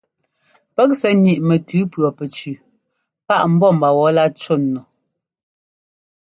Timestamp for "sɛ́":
0.99-1.11